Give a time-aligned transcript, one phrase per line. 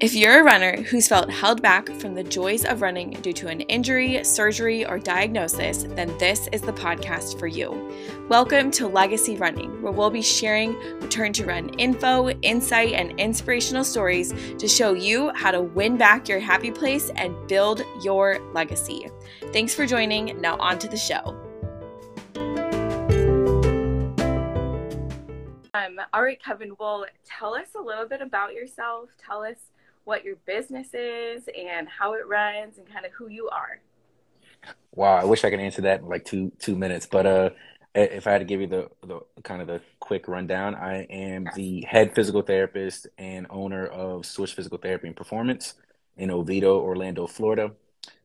[0.00, 3.48] If you're a runner who's felt held back from the joys of running due to
[3.48, 7.92] an injury, surgery, or diagnosis, then this is the podcast for you.
[8.28, 13.82] Welcome to Legacy Running, where we'll be sharing return to run info, insight, and inspirational
[13.82, 19.08] stories to show you how to win back your happy place and build your legacy.
[19.52, 20.40] Thanks for joining.
[20.40, 21.36] Now, on to the show.
[25.74, 29.08] Um, all right, Kevin, well, tell us a little bit about yourself.
[29.18, 29.56] Tell us
[30.08, 33.78] what your business is and how it runs and kind of who you are.
[34.94, 37.50] Wow, I wish I could answer that in like two two minutes, but uh,
[37.94, 41.46] if I had to give you the, the kind of the quick rundown, I am
[41.54, 45.74] the head physical therapist and owner of Swish Physical Therapy and Performance
[46.16, 47.72] in Oviedo, Orlando, Florida,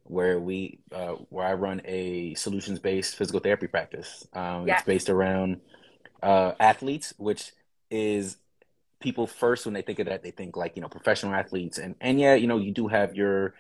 [0.04, 4.26] where we uh, where I run a solutions based physical therapy practice.
[4.32, 4.70] Um.
[4.70, 5.60] It's based around
[6.24, 7.52] uh, athletes, which
[7.92, 8.38] is
[9.04, 11.96] people first when they think of that they think like you know professional athletes and
[12.02, 13.54] and yeah you know you do have your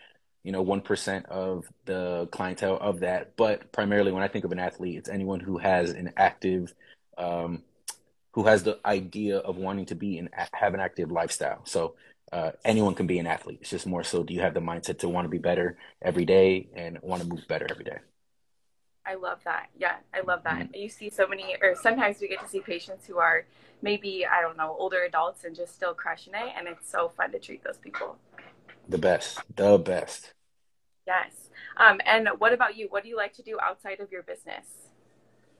[0.44, 4.60] you know 1% of the clientele of that but primarily when i think of an
[4.60, 6.74] athlete it's anyone who has an active
[7.18, 7.62] um,
[8.32, 11.96] who has the idea of wanting to be and have an active lifestyle so
[12.32, 14.98] uh, anyone can be an athlete it's just more so do you have the mindset
[15.00, 17.98] to want to be better every day and want to move better every day
[19.06, 19.68] I love that.
[19.78, 20.60] Yeah, I love that.
[20.60, 20.76] Mm-hmm.
[20.76, 23.46] You see so many, or sometimes we get to see patients who are
[23.84, 26.54] maybe, I don't know, older adults and just still crushing it.
[26.58, 28.18] And it's so fun to treat those people.
[28.90, 29.40] The best.
[29.56, 30.34] The best.
[31.06, 31.50] Yes.
[31.78, 32.88] Um, and what about you?
[32.90, 34.66] What do you like to do outside of your business?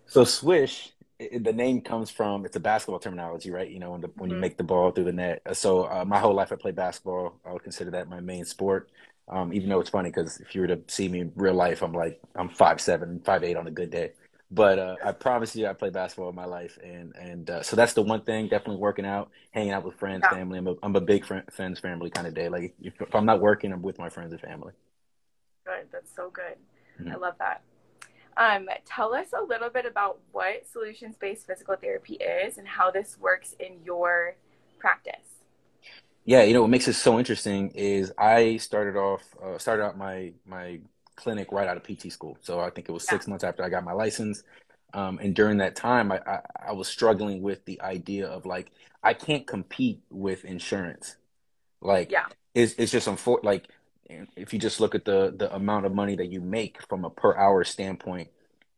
[0.06, 3.70] So, Swish, it, the name comes from it's a basketball terminology, right?
[3.70, 4.36] You know, when, the, when mm-hmm.
[4.36, 5.42] you make the ball through the net.
[5.54, 7.40] So, uh, my whole life I played basketball.
[7.46, 8.90] I would consider that my main sport.
[9.30, 11.82] Um, even though it's funny because if you were to see me in real life,
[11.82, 14.12] I'm like I'm five seven, five eight on a good day.
[14.54, 17.76] But uh, I promise you, I play basketball in my life, and and uh, so
[17.76, 18.50] that's the one thing.
[18.50, 20.38] Definitely working out, hanging out with friends, yeah.
[20.38, 20.60] family.
[20.60, 22.50] I'm a, I'm a big friend, friends family kind of day.
[22.50, 24.74] Like if, if, I'm not working, I'm with my friends and family.
[25.66, 26.56] Good, that's so good.
[27.00, 27.14] Mm-hmm.
[27.14, 27.64] I love that.
[28.38, 32.92] Um, tell us a little bit about what solutions based physical therapy is and how
[32.92, 34.36] this works in your
[34.78, 35.34] practice
[36.26, 39.98] yeah, you know what makes it so interesting is I started off uh, started out
[39.98, 40.80] my my
[41.16, 42.38] clinic right out of PT school.
[42.42, 43.32] So I think it was six yeah.
[43.32, 44.44] months after I got my license.
[44.94, 48.72] Um, and during that time, I, I, I was struggling with the idea of like
[49.04, 51.18] I can't compete with insurance.
[51.82, 53.68] Like, yeah, it's it's just unfor- like
[54.36, 57.10] if you just look at the the amount of money that you make from a
[57.10, 58.30] per hour standpoint,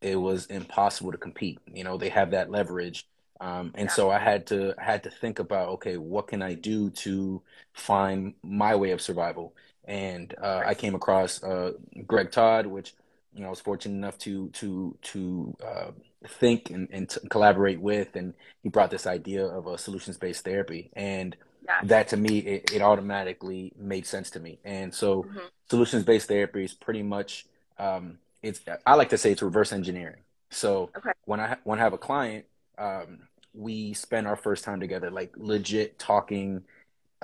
[0.02, 1.60] it was impossible to compete.
[1.72, 3.06] You know, they have that leverage
[3.42, 3.94] um, and yeah.
[3.94, 7.42] so I had to I had to think about okay, what can I do to
[7.74, 9.54] find my way of survival?
[9.86, 11.74] And uh, I came across uh,
[12.06, 12.94] Greg Todd, which
[13.34, 15.92] you know I was fortunate enough to to to uh,
[16.28, 20.44] think and, and to collaborate with, and he brought this idea of a solutions based
[20.44, 21.82] therapy, and yeah.
[21.84, 24.60] that to me it, it, automatically made sense to me.
[24.64, 25.40] And so mm-hmm.
[25.70, 27.46] solutions based therapy is pretty much
[27.78, 30.22] um, it's I like to say it's reverse engineering.
[30.50, 31.12] So okay.
[31.26, 32.46] when I when I have a client
[32.78, 33.20] um,
[33.54, 36.64] we spend our first time together, like legit talking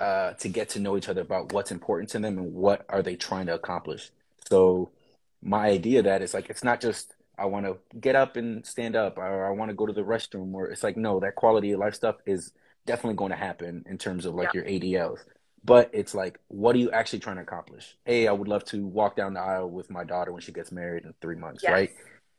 [0.01, 3.03] uh, to get to know each other about what's important to them and what are
[3.03, 4.09] they trying to accomplish.
[4.50, 4.89] So
[5.44, 8.95] my idea that is like it's not just I want to get up and stand
[8.95, 11.72] up or I want to go to the restroom or it's like no that quality
[11.73, 12.51] of life stuff is
[12.88, 14.62] definitely going to happen in terms of like yeah.
[14.62, 15.19] your ADLs.
[15.63, 17.95] But it's like, what are you actually trying to accomplish?
[18.03, 20.72] Hey, I would love to walk down the aisle with my daughter when she gets
[20.72, 21.72] married in three months, yes.
[21.72, 21.91] right?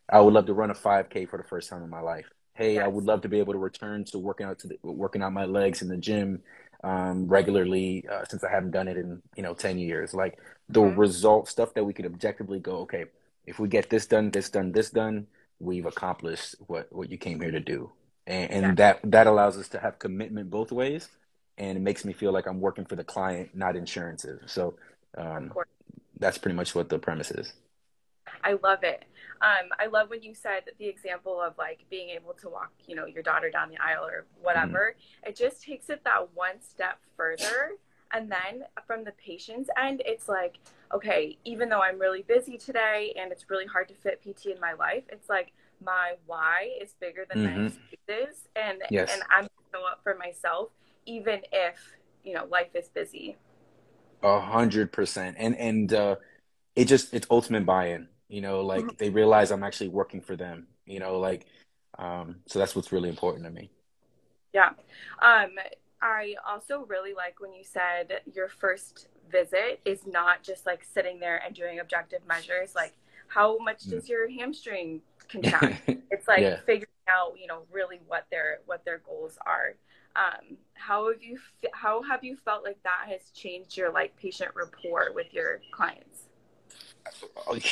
[0.08, 2.74] I would love to run a 5K for the first time in my life hey,
[2.74, 2.84] yes.
[2.84, 5.32] I would love to be able to return to working out to the, working out
[5.32, 6.42] my legs in the gym
[6.82, 10.15] um, regularly uh, since I haven't done it in you know ten years.
[10.15, 10.38] Like
[10.69, 10.98] the mm-hmm.
[10.98, 13.06] result stuff that we could objectively go, okay,
[13.47, 15.26] if we get this done, this done, this done,
[15.59, 17.91] we've accomplished what what you came here to do,
[18.26, 18.75] and, and yeah.
[18.75, 21.09] that that allows us to have commitment both ways,
[21.59, 24.41] and it makes me feel like I'm working for the client, not insurances.
[24.47, 24.75] So
[25.16, 25.53] um,
[26.19, 27.53] that's pretty much what the premise is.
[28.44, 29.04] I love it.
[29.42, 32.70] Um, I love when you said that the example of like being able to walk,
[32.86, 34.94] you know, your daughter down the aisle or whatever.
[34.94, 35.30] Mm-hmm.
[35.30, 37.72] It just takes it that one step further.
[38.12, 40.59] And then from the patient's end, it's like,
[40.94, 44.60] okay, even though I'm really busy today and it's really hard to fit PT in
[44.60, 45.53] my life, it's like
[45.84, 47.60] my why is bigger than mm-hmm.
[47.62, 48.48] my excuses.
[48.54, 49.10] And, yes.
[49.12, 50.68] and I'm show up for myself,
[51.06, 53.36] even if, you know, life is busy.
[54.22, 55.36] A hundred percent.
[55.39, 56.16] And, and, uh,
[56.77, 58.96] it just, it's ultimate buy-in you know like mm-hmm.
[58.98, 61.46] they realize i'm actually working for them you know like
[61.98, 63.70] um so that's what's really important to me
[64.52, 64.70] yeah
[65.20, 65.50] um
[66.00, 71.18] i also really like when you said your first visit is not just like sitting
[71.20, 72.94] there and doing objective measures like
[73.28, 73.90] how much mm.
[73.90, 76.60] does your hamstring contract it's like yeah.
[76.66, 79.74] figuring out, you know, really what their what their goals are.
[80.14, 81.38] Um, how have you
[81.72, 86.28] how have you felt like that has changed your like patient rapport with your clients?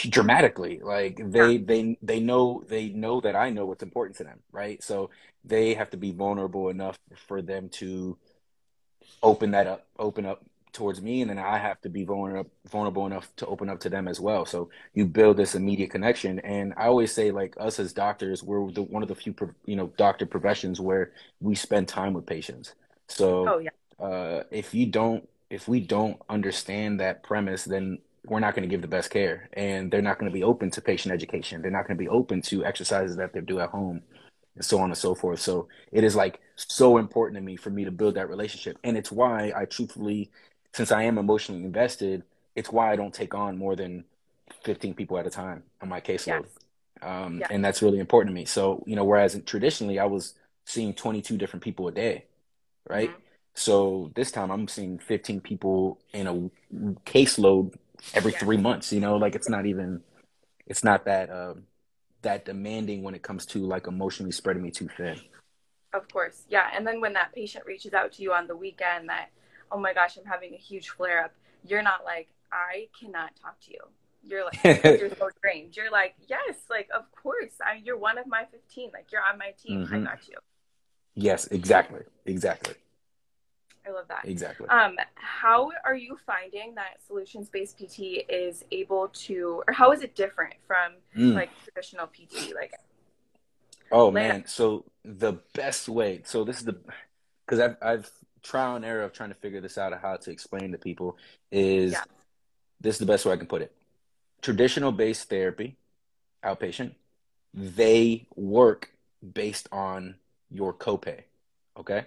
[0.09, 1.61] Dramatically like they yeah.
[1.65, 5.11] they they know they know that i know what's important to them right so
[5.45, 8.17] they have to be vulnerable enough for them to
[9.23, 13.07] open that up open up towards me and then i have to be vulnerable vulnerable
[13.07, 16.73] enough to open up to them as well so you build this immediate connection and
[16.77, 19.35] i always say like us as doctors we're the, one of the few
[19.65, 22.75] you know doctor professions where we spend time with patients
[23.09, 24.05] so oh, yeah.
[24.05, 27.99] uh, if you don't if we don't understand that premise then
[28.31, 30.71] we're not going to give the best care and they're not going to be open
[30.71, 33.69] to patient education they're not going to be open to exercises that they do at
[33.69, 34.01] home
[34.55, 37.71] and so on and so forth so it is like so important to me for
[37.71, 40.31] me to build that relationship and it's why i truthfully
[40.73, 42.23] since I am emotionally invested,
[42.55, 44.05] it's why I don't take on more than
[44.65, 46.45] 15 people at a time on my caseload.
[46.45, 47.03] Yes.
[47.03, 47.49] Um, yes.
[47.51, 48.45] And that's really important to me.
[48.45, 50.35] So, you know, whereas traditionally I was
[50.65, 52.27] seeing 22 different people a day,
[52.89, 53.11] right?
[53.11, 53.21] Mm-hmm.
[53.55, 56.35] So this time I'm seeing 15 people in a
[57.05, 57.75] caseload
[58.15, 60.03] every three months, you know, like it's not even,
[60.67, 61.65] it's not that, um,
[62.23, 65.19] that demanding when it comes to like emotionally spreading me too thin.
[65.93, 66.45] Of course.
[66.49, 66.69] Yeah.
[66.75, 69.31] And then when that patient reaches out to you on the weekend that
[69.73, 71.33] oh my gosh, I'm having a huge flare up.
[71.65, 73.81] You're not like, I cannot talk to you.
[74.23, 75.77] You're like, you're so drained.
[75.77, 77.53] You're like, yes, like, of course.
[77.65, 78.91] I, you're one of my 15.
[78.93, 79.87] Like, you're on my team.
[79.87, 79.95] Mm-hmm.
[79.95, 80.37] I got you.
[81.15, 82.03] Yes, exactly.
[82.27, 82.75] Exactly.
[83.87, 84.25] I love that.
[84.25, 84.69] Exactly.
[84.69, 90.03] Um, how are you finding that solutions based PT is able to, or how is
[90.03, 91.35] it different from mm.
[91.35, 92.55] like traditional PT?
[92.55, 92.75] Like,
[93.91, 96.23] oh man, so the best way.
[96.25, 96.77] So this is the
[97.47, 98.11] because I've I've
[98.43, 101.17] trial and error of trying to figure this out of how to explain to people
[101.51, 102.03] is yeah.
[102.81, 103.75] this is the best way I can put it.
[104.43, 105.77] Traditional based therapy,
[106.45, 106.95] outpatient,
[107.53, 108.93] they work
[109.33, 110.17] based on
[110.51, 111.23] your copay.
[111.79, 112.07] Okay.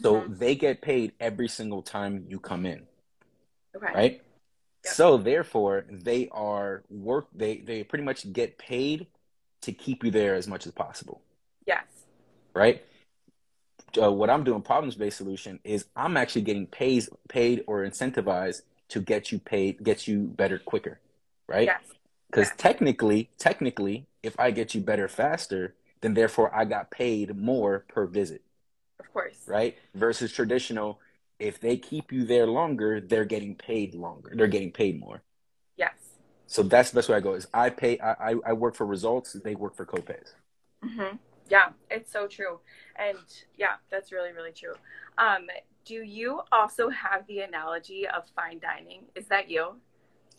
[0.00, 0.34] So mm-hmm.
[0.34, 2.82] they get paid every single time you come in.
[3.76, 3.92] Okay.
[3.94, 4.12] Right?
[4.84, 4.94] Yep.
[4.94, 9.06] So therefore they are work they they pretty much get paid
[9.62, 11.22] to keep you there as much as possible.
[11.66, 11.84] Yes.
[12.54, 12.82] Right?
[14.00, 18.62] uh, what I'm doing, problems based solution, is I'm actually getting paid, paid or incentivized
[18.88, 21.00] to get you paid, get you better quicker,
[21.48, 21.66] right?
[21.66, 21.82] Yes.
[22.30, 22.56] Because yes.
[22.56, 28.06] technically, technically, if I get you better faster, then therefore I got paid more per
[28.06, 28.42] visit.
[29.04, 29.36] Of course.
[29.46, 29.76] Right.
[29.94, 31.00] Versus traditional,
[31.38, 34.32] if they keep you there longer, they're getting paid longer.
[34.34, 35.22] They're getting paid more.
[35.76, 35.94] Yes.
[36.46, 37.34] So that's the best way I go.
[37.34, 37.98] Is I pay.
[37.98, 39.32] I I work for results.
[39.32, 40.34] They work for copays.
[40.84, 41.16] Mm-hmm.
[41.48, 42.60] Yeah, it's so true.
[42.96, 43.18] And
[43.56, 44.74] yeah, that's really, really true.
[45.18, 45.48] Um,
[45.84, 49.02] do you also have the analogy of fine dining?
[49.14, 49.76] Is that you?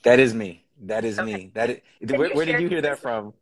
[0.04, 0.64] That is me.
[0.82, 1.34] That is okay.
[1.34, 1.52] me.
[1.54, 3.34] That is, where, where did you hear that from?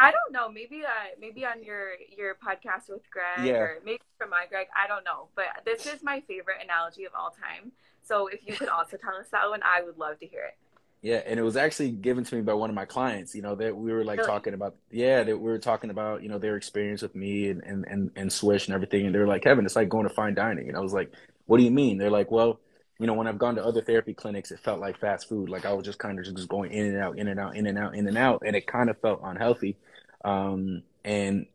[0.00, 0.50] I don't know.
[0.50, 3.54] Maybe uh, maybe on your your podcast with Greg, yeah.
[3.54, 4.68] or maybe from my Greg.
[4.74, 5.28] I don't know.
[5.36, 7.72] But this is my favorite analogy of all time.
[8.02, 10.56] So if you could also tell us that one, I would love to hear it.
[11.02, 13.34] Yeah, and it was actually given to me by one of my clients.
[13.34, 14.30] You know, that we were like really?
[14.30, 14.74] talking about.
[14.90, 16.22] Yeah, that we were talking about.
[16.22, 19.04] You know, their experience with me and and and, and Swish and everything.
[19.04, 20.68] And they were like, Kevin, it's like going to fine dining.
[20.68, 21.12] And I was like,
[21.44, 21.98] What do you mean?
[21.98, 22.58] They're like, Well,
[22.98, 25.48] you know, when I've gone to other therapy clinics, it felt like fast food.
[25.48, 27.66] Like I was just kind of just going in and out, in and out, in
[27.66, 29.76] and out, in and out, and it kind of felt unhealthy.
[30.24, 31.46] Um, and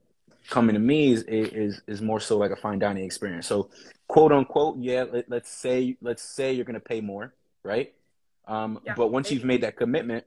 [0.50, 3.48] coming to me is, is is more so like a fine dining experience.
[3.48, 3.69] So,
[4.07, 5.06] quote unquote, yeah.
[5.12, 7.94] Let, let's say let's say you're gonna pay more, right?
[8.48, 9.36] Um, yeah, but once maybe.
[9.36, 10.26] you've made that commitment,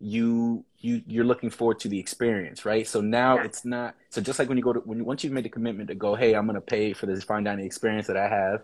[0.00, 2.86] you you you're looking forward to the experience, right?
[2.86, 3.44] So now yeah.
[3.44, 5.88] it's not so just like when you go to when once you've made the commitment
[5.88, 8.62] to go, hey, I'm gonna pay for this fine dining experience that I have,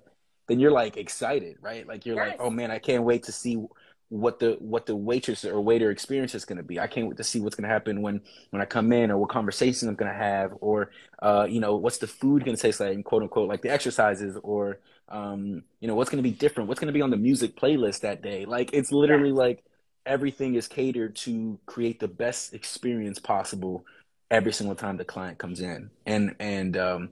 [0.49, 1.87] then you're like excited, right?
[1.87, 2.31] Like you're yes.
[2.31, 3.63] like, oh man, I can't wait to see
[4.09, 6.79] what the what the waitress or waiter experience is going to be.
[6.79, 8.21] I can't wait to see what's going to happen when
[8.51, 11.77] when I come in, or what conversations I'm going to have, or uh, you know,
[11.77, 15.89] what's the food going to taste like, quote unquote, like the exercises, or um, you
[15.89, 18.23] know, what's going to be different, what's going to be on the music playlist that
[18.23, 18.45] day.
[18.45, 19.37] Like it's literally yeah.
[19.37, 19.65] like
[20.05, 23.85] everything is catered to create the best experience possible
[24.31, 27.11] every single time the client comes in, and and um,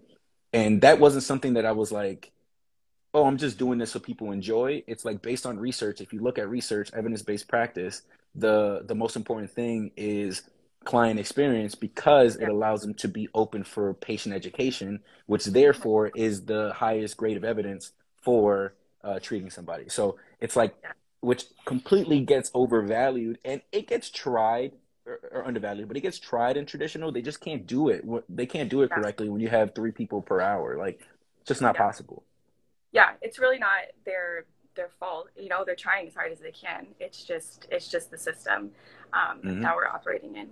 [0.53, 2.31] and that wasn't something that I was like
[3.15, 4.83] oh, I'm just doing this so people enjoy.
[4.87, 6.01] It's like based on research.
[6.01, 8.03] If you look at research, evidence based practice,
[8.35, 10.43] the the most important thing is
[10.85, 16.45] client experience because it allows them to be open for patient education, which therefore is
[16.45, 19.89] the highest grade of evidence for uh, treating somebody.
[19.89, 20.75] So it's like,
[21.21, 24.73] which completely gets overvalued and it gets tried
[25.07, 27.13] or, or, undervalued, but it gets tried in traditional.
[27.13, 28.05] They just can't do it.
[28.29, 30.77] They can't do it correctly when you have three people per hour.
[30.77, 31.01] Like,
[31.41, 31.83] it's just not yeah.
[31.83, 32.25] possible
[32.95, 34.47] yeah, it's really not their
[34.77, 35.29] their fault.
[35.37, 36.87] You know, they're trying as hard as they can.
[36.99, 38.71] It's just it's just the system
[39.13, 39.63] um, mm-hmm.
[39.63, 40.51] that we're operating in.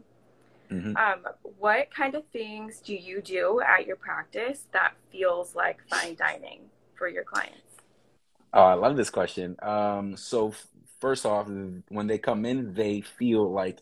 [0.71, 0.97] Mm-hmm.
[0.97, 6.17] Um, what kind of things do you do at your practice that feels like fine
[6.17, 6.63] dining
[6.95, 7.59] for your clients?
[8.53, 9.57] Oh, I love this question.
[9.63, 10.53] Um, so
[11.01, 11.47] first off,
[11.89, 13.81] when they come in, they feel like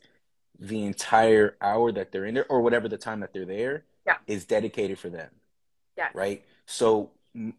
[0.58, 4.16] the entire hour that they're in there, or whatever the time that they're there, yeah.
[4.26, 5.30] is dedicated for them.
[5.96, 6.08] Yeah.
[6.12, 6.44] Right.
[6.66, 7.10] So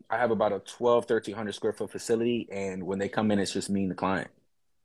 [0.10, 3.54] I have about a 12, 1300 square foot facility, and when they come in, it's
[3.54, 4.30] just me and the client.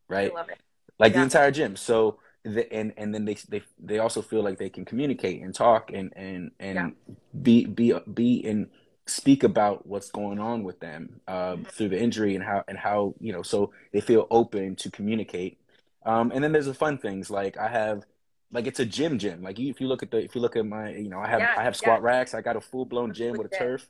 [0.09, 0.31] Right.
[0.31, 0.59] I love it.
[0.99, 1.19] Like yeah.
[1.19, 1.77] the entire gym.
[1.77, 5.55] So the, and and then they they they also feel like they can communicate and
[5.55, 7.15] talk and and and yeah.
[7.43, 8.69] be be be and
[9.07, 11.63] speak about what's going on with them um, mm-hmm.
[11.65, 15.59] through the injury and how and how you know so they feel open to communicate
[16.05, 18.05] um, and then there's the fun things like i have
[18.53, 20.57] like it's a gym gym like you, if you look at the if you look
[20.57, 22.07] at my you know i have yeah, i have squat yeah.
[22.07, 23.89] racks i got a full-blown gym with a turf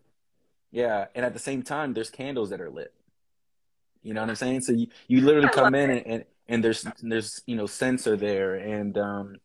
[0.70, 2.92] yeah and at the same time there's candles that are lit
[4.02, 6.86] you know what i'm saying so you, you literally come in and, and, and there's
[7.02, 9.36] there's you know sensor there and um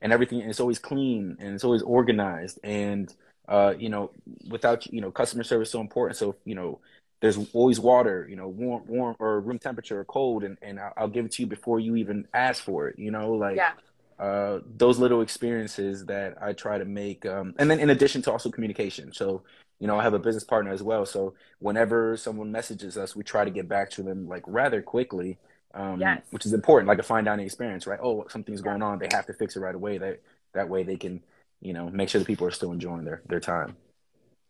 [0.00, 3.14] and everything and it's always clean and it's always organized and
[3.48, 4.10] uh, you know,
[4.48, 6.16] without you know, customer service so important.
[6.16, 6.80] So you know,
[7.20, 11.08] there's always water, you know, warm, warm or room temperature or cold, and and I'll
[11.08, 12.98] give it to you before you even ask for it.
[12.98, 13.72] You know, like yeah.
[14.18, 18.32] uh, those little experiences that I try to make, um, and then in addition to
[18.32, 19.12] also communication.
[19.12, 19.42] So
[19.78, 21.06] you know, I have a business partner as well.
[21.06, 25.38] So whenever someone messages us, we try to get back to them like rather quickly.
[25.74, 26.22] Um, yes.
[26.30, 28.00] which is important, like a fine dining experience, right?
[28.02, 28.70] Oh, something's yeah.
[28.70, 28.98] going on.
[28.98, 29.98] They have to fix it right away.
[29.98, 30.20] That
[30.54, 31.22] that way they can
[31.60, 33.76] you know, make sure the people are still enjoying their their time.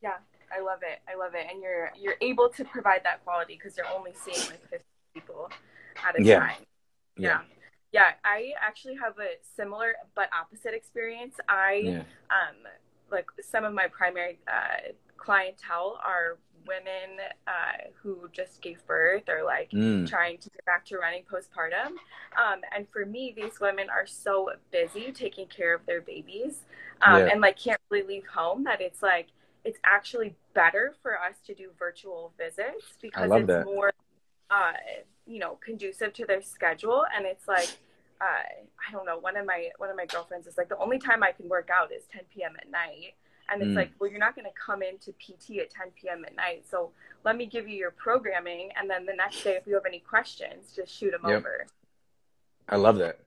[0.02, 0.16] Yeah,
[0.54, 1.00] I love it.
[1.08, 4.48] I love it, and you're you're able to provide that quality because you're only seeing
[4.48, 5.50] like 50 people
[6.06, 6.40] at a yeah.
[6.40, 6.50] time.
[7.16, 7.28] Yeah.
[7.28, 7.40] yeah.
[7.90, 11.36] Yeah, I actually have a similar but opposite experience.
[11.48, 11.98] I yeah.
[12.30, 12.56] um
[13.10, 19.42] like some of my primary uh, clientele are women uh, who just gave birth or
[19.44, 20.08] like mm.
[20.08, 21.92] trying to get back to running postpartum.
[22.36, 26.64] Um, and for me, these women are so busy taking care of their babies
[27.02, 27.28] um, yeah.
[27.32, 29.28] and like can't really leave home that it's like
[29.64, 33.64] it's actually better for us to do virtual visits because it's that.
[33.64, 33.92] more
[34.50, 34.72] uh,
[35.26, 37.68] you know conducive to their schedule and it's like
[38.20, 38.24] uh,
[38.88, 41.22] I don't know one of my one of my girlfriends is like the only time
[41.22, 42.54] I can work out is 10 p.m.
[42.60, 43.14] at night
[43.50, 43.76] and it's mm.
[43.76, 46.64] like well you're not going to come into pt at 10 p.m at night.
[46.68, 46.90] So
[47.24, 50.00] let me give you your programming and then the next day if you have any
[50.00, 51.38] questions just shoot them yep.
[51.38, 51.66] over.
[52.68, 53.20] I love that.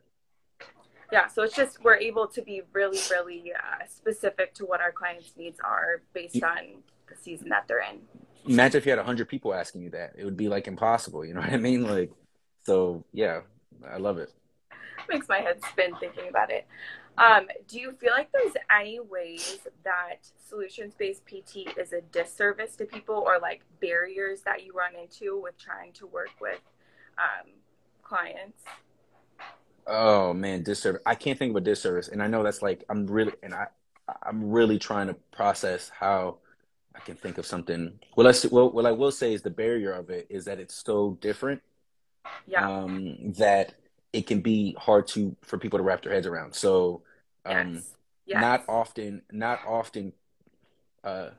[1.12, 4.92] Yeah so it's just we're able to be really really uh, specific to what our
[4.92, 8.00] clients needs are based you, on the season that they're in.
[8.48, 10.14] Imagine if you had 100 people asking you that.
[10.18, 11.84] It would be like impossible you know what i mean?
[11.84, 12.12] Like
[12.64, 13.42] so yeah
[13.90, 14.32] i love it.
[15.10, 16.66] Makes my head spin thinking about it
[17.22, 22.76] um, do you feel like there's any ways that solutions based PT is a disservice
[22.78, 26.60] to people or like barriers that you run into with trying to work with
[27.20, 27.52] um,
[28.02, 28.64] clients?
[29.86, 31.02] Oh man, disservice.
[31.06, 32.08] I can't think of a disservice.
[32.08, 33.68] And I know that's like, I'm really, and I,
[34.24, 36.38] I'm really trying to process how
[36.96, 38.00] I can think of something.
[38.16, 40.84] Well, let's, well, what I will say is the barrier of it is that it's
[40.84, 41.62] so different.
[42.48, 42.68] Yeah.
[42.68, 43.76] Um, that
[44.12, 46.54] it can be hard to for people to wrap their heads around.
[46.54, 47.04] So
[47.46, 47.92] um, yes.
[48.26, 48.42] Yes.
[48.42, 50.14] not often, not often.
[51.04, 51.30] Uh,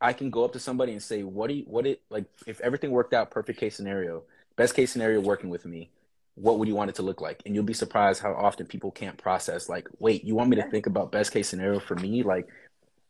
[0.00, 2.26] I can go up to somebody and say, "What do you, what it like?
[2.46, 4.22] If everything worked out, perfect case scenario,
[4.56, 5.90] best case scenario, working with me,
[6.36, 8.90] what would you want it to look like?" And you'll be surprised how often people
[8.90, 9.68] can't process.
[9.68, 12.22] Like, wait, you want me to think about best case scenario for me?
[12.22, 12.48] Like,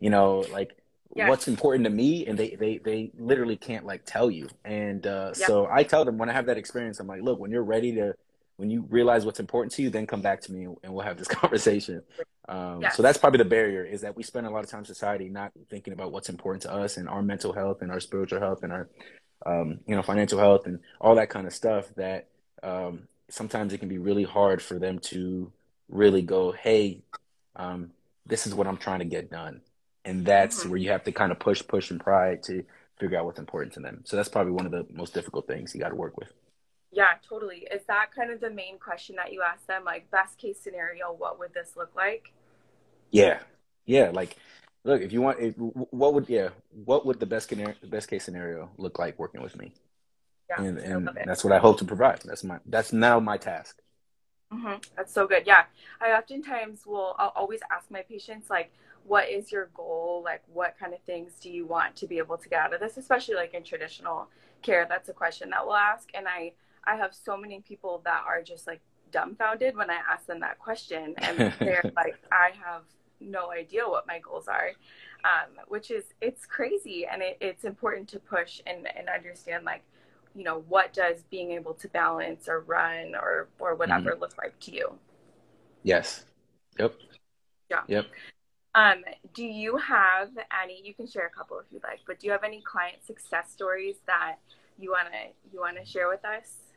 [0.00, 0.78] you know, like
[1.14, 1.28] yes.
[1.28, 5.32] what's important to me and they they they literally can't like tell you and uh,
[5.36, 5.46] yep.
[5.48, 7.92] so i tell them when i have that experience i'm like look when you're ready
[7.92, 8.14] to
[8.58, 11.16] when you realize what's important to you, then come back to me and we'll have
[11.16, 12.02] this conversation.
[12.48, 12.96] Um, yes.
[12.96, 15.52] So that's probably the barrier is that we spend a lot of time society not
[15.70, 18.72] thinking about what's important to us and our mental health and our spiritual health and
[18.72, 18.88] our,
[19.46, 22.26] um, you know, financial health and all that kind of stuff that
[22.64, 25.52] um, sometimes it can be really hard for them to
[25.88, 27.00] really go, hey,
[27.54, 27.92] um,
[28.26, 29.60] this is what I'm trying to get done.
[30.04, 30.70] And that's mm-hmm.
[30.70, 32.64] where you have to kind of push, push, and pry to
[32.98, 34.02] figure out what's important to them.
[34.04, 36.32] So that's probably one of the most difficult things you got to work with.
[36.90, 37.66] Yeah, totally.
[37.72, 39.84] Is that kind of the main question that you ask them?
[39.84, 42.32] Like, best case scenario, what would this look like?
[43.10, 43.40] Yeah,
[43.84, 44.10] yeah.
[44.10, 44.36] Like,
[44.84, 46.48] look, if you want, if, what would yeah,
[46.84, 47.52] what would the best
[47.84, 49.72] best case scenario look like working with me?
[50.48, 52.22] Yeah, and, and that's what I hope to provide.
[52.24, 53.80] That's my that's now my task.
[54.52, 54.76] Mm-hmm.
[54.96, 55.42] That's so good.
[55.46, 55.64] Yeah,
[56.00, 57.14] I oftentimes will.
[57.18, 58.72] I'll always ask my patients like,
[59.06, 60.22] "What is your goal?
[60.24, 62.80] Like, what kind of things do you want to be able to get out of
[62.80, 64.28] this?" Especially like in traditional
[64.62, 66.52] care, that's a question that we'll ask, and I
[66.88, 68.80] I have so many people that are just like
[69.12, 72.82] dumbfounded when I ask them that question, and they're like, I have
[73.20, 74.70] no idea what my goals are,
[75.24, 79.82] um, which is it's crazy, and it, it's important to push and, and understand like,
[80.34, 84.20] you know, what does being able to balance or run or or whatever mm-hmm.
[84.20, 84.92] look like to you.
[85.82, 86.24] Yes.
[86.78, 86.94] Yep.
[87.70, 87.82] Yeah.
[87.86, 88.06] Yep.
[88.74, 89.04] Um,
[89.34, 90.30] do you have
[90.62, 90.80] any?
[90.84, 93.50] You can share a couple if you'd like, but do you have any client success
[93.50, 94.36] stories that
[94.78, 96.67] you wanna you wanna share with us?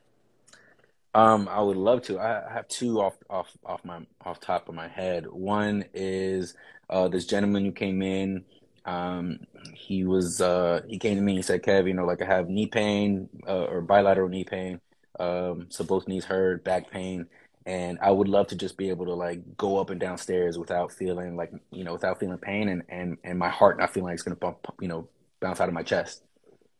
[1.13, 2.19] Um, I would love to.
[2.19, 5.27] I have two off off off my off top of my head.
[5.27, 6.55] One is
[6.89, 8.45] uh, this gentleman who came in.
[8.85, 9.39] Um,
[9.73, 11.33] he was uh, he came to me.
[11.33, 14.45] And he said, "Kev, you know, like I have knee pain uh, or bilateral knee
[14.45, 14.79] pain.
[15.19, 17.27] Um, so both knees hurt, back pain,
[17.65, 20.93] and I would love to just be able to like go up and downstairs without
[20.93, 24.13] feeling like you know without feeling pain and and and my heart not feeling like
[24.13, 25.09] it's gonna bump you know
[25.41, 26.23] bounce out of my chest."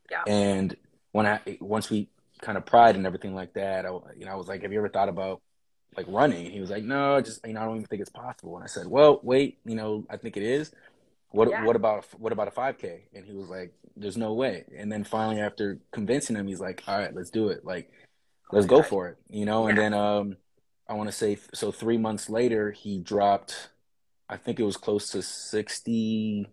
[0.09, 0.23] Yeah.
[0.25, 0.75] And
[1.11, 2.07] when I once we
[2.41, 3.85] kind of pride and everything like that.
[3.85, 5.41] I, you know, I was like, "Have you ever thought about
[5.95, 8.09] like running?" And he was like, "No, just you know, I don't even think it's
[8.09, 10.71] possible." And I said, "Well, wait, you know, I think it is.
[11.29, 11.65] What Yeah.
[11.65, 15.03] what about what about a 5K?" And he was like, "There's no way." And then
[15.03, 17.63] finally, after convincing him, he's like, "All right, let's do it.
[17.63, 17.91] Like,
[18.51, 19.67] let's go for it." You know.
[19.67, 20.37] And then um,
[20.87, 21.71] I want to say so.
[21.71, 23.69] Three months later, he dropped.
[24.27, 26.47] I think it was close to sixty.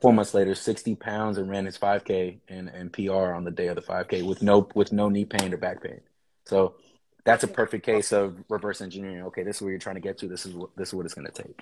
[0.00, 3.50] Four months later, sixty pounds and ran his five k and, and PR on the
[3.50, 6.00] day of the five k with no with no knee pain or back pain.
[6.46, 6.76] So
[7.24, 9.22] that's a perfect case of reverse engineering.
[9.24, 10.28] Okay, this is where you're trying to get to.
[10.28, 11.60] This is what this is what it's going to take.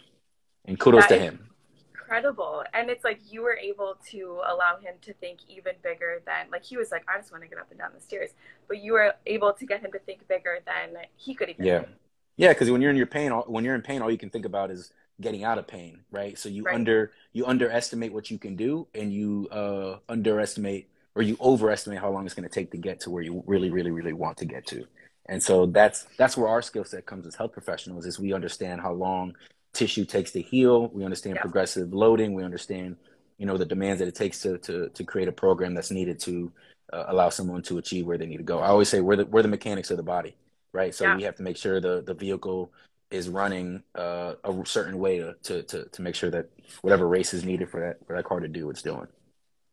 [0.66, 1.48] And kudos That to him.
[1.92, 2.62] Incredible.
[2.72, 6.62] And it's like you were able to allow him to think even bigger than like
[6.62, 8.30] he was like, I just want to get up and down the stairs.
[8.68, 11.78] But you were able to get him to think bigger than he could even Yeah.
[11.80, 11.92] think.
[12.36, 14.30] Yeah, because when you're in your pain, all- when you're in pain, all you can
[14.30, 16.38] think about is getting out of pain, right?
[16.38, 16.74] So you Right.
[16.74, 22.10] under you underestimate what you can do, and you uh, underestimate or you overestimate how
[22.10, 24.44] long it's going to take to get to where you really, really, really want to
[24.44, 24.84] get to.
[25.26, 28.80] And so that's that's where our skill set comes as health professionals is we understand
[28.80, 29.34] how long
[29.72, 30.88] tissue takes to heal.
[30.88, 31.42] We understand Yeah.
[31.42, 32.34] progressive loading.
[32.34, 32.96] We understand,
[33.38, 36.20] you know, the demands that it takes to to to create a program that's needed
[36.20, 36.52] to
[36.92, 38.60] uh, allow someone to achieve where they need to go.
[38.60, 40.36] I always say we're the we're the mechanics of the body,
[40.72, 40.94] right?
[40.94, 41.16] So Yeah.
[41.16, 42.70] we have to make sure the the vehicle
[43.10, 46.50] is running uh, a certain way to, to to to make sure that
[46.82, 49.06] whatever race is needed for that for that car to do, it's doing.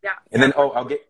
[0.03, 0.11] Yeah.
[0.31, 1.07] And then oh, I'll get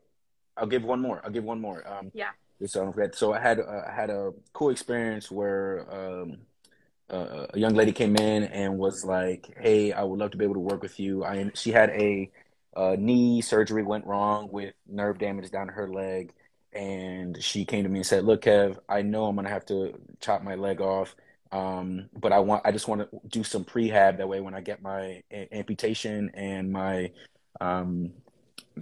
[0.58, 1.22] I'll give one more.
[1.24, 1.86] I'll give one more.
[1.88, 2.30] Um, Yeah.
[2.66, 3.16] So I don't forget.
[3.16, 6.38] So I had uh, I had a cool experience where um,
[7.10, 10.46] uh, a young lady came in and was like, "Hey, I would love to be
[10.46, 12.32] able to work with you." I she had a
[12.76, 16.32] uh, knee surgery went wrong with nerve damage down her leg,
[16.72, 20.00] and she came to me and said, "Look, Kev, I know I'm gonna have to
[20.22, 21.16] chop my leg off."
[21.54, 24.18] Um, but I want, I just want to do some prehab.
[24.18, 27.12] That way, when I get my a- amputation and my,
[27.62, 28.12] um,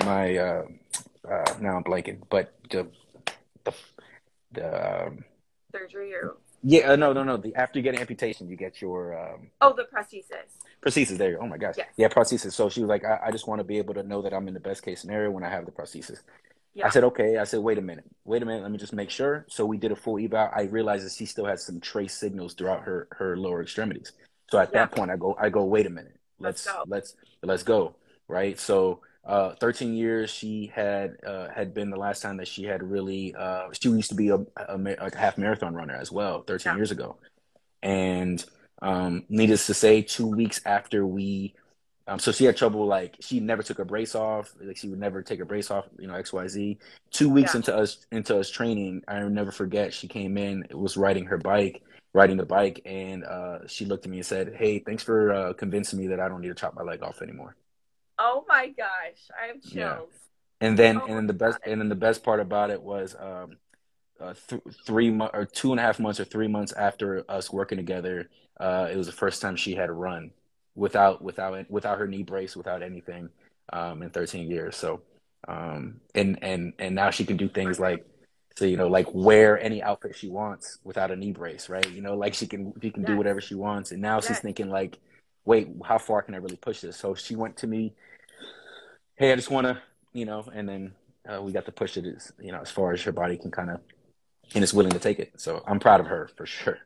[0.05, 0.63] my, uh,
[1.29, 2.87] uh, now I'm blanking, but the,
[3.65, 3.73] the,
[4.53, 5.25] the, um,
[5.73, 7.37] Surgery or yeah, uh, no, no, no.
[7.37, 10.51] The after you get an amputation, you get your um, oh the prosthesis.
[10.85, 11.17] prosthesis.
[11.17, 11.43] There, you go.
[11.43, 11.87] oh my gosh, Yes.
[11.97, 12.53] yeah, prosthesis.
[12.53, 14.47] So she was like, I, I just want to be able to know that I'm
[14.47, 16.19] in the best case scenario when I have the prosthesis.
[16.73, 16.87] Yeah.
[16.87, 17.37] I said, okay.
[17.37, 18.61] I said, wait a minute, wait a minute.
[18.63, 19.45] Let me just make sure.
[19.49, 20.49] So we did a full eval.
[20.55, 24.13] I realized that she still had some trace signals throughout her her lower extremities.
[24.49, 26.17] So at that point, I go, I go, wait a minute.
[26.39, 26.83] Let's Let's go.
[26.87, 27.95] let's let's go.
[28.27, 28.57] Right.
[28.59, 32.81] So uh, 13 years she had uh, had been the last time that she had
[32.83, 33.35] really.
[33.35, 36.43] Uh, she used to be a, a, a half marathon runner as well.
[36.43, 36.77] 13 Yeah.
[36.77, 37.17] years ago,
[37.83, 38.43] and
[38.81, 41.53] um, needless to say, two weeks after we
[42.07, 44.53] um, so she had trouble like she never took her brace off.
[44.59, 46.77] Like she would never take her brace off, you know, XYZ.
[47.11, 47.57] Two weeks Yeah.
[47.57, 51.83] into us into us training, I never forget, she came in, was riding her bike,
[52.13, 55.53] riding the bike, and uh, she looked at me and said, Hey, thanks for uh,
[55.53, 57.55] convincing me that I don't need to chop my leg off anymore.
[58.19, 59.73] Oh my gosh, I have chills.
[59.73, 60.67] Yeah.
[60.67, 61.71] And then Oh and then the best God.
[61.71, 63.57] and then the best part about it was um
[64.19, 67.51] uh, th- three months or two and a half months or three months after us
[67.51, 70.31] working together, uh, it was the first time she had a run
[70.75, 73.29] without without without her knee brace, without anything,
[73.73, 74.75] um, in 13 years.
[74.75, 75.01] So,
[75.47, 78.05] um, and and and now she can do things like,
[78.55, 81.89] so you know, like wear any outfit she wants without a knee brace, right?
[81.89, 83.91] You know, like she can she can do whatever she wants.
[83.91, 84.97] And now she's thinking like,
[85.45, 86.97] wait, how far can I really push this?
[86.97, 87.93] So she went to me,
[89.15, 89.81] hey, I just want to,
[90.13, 90.93] you know, and then
[91.27, 93.51] uh, we got to push it as you know as far as her body can
[93.51, 93.79] kind of
[94.53, 95.33] and is willing to take it.
[95.37, 96.79] So I'm proud of her for sure.